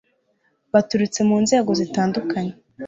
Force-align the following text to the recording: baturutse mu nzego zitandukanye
baturutse 0.73 1.19
mu 1.29 1.37
nzego 1.43 1.71
zitandukanye 1.79 2.53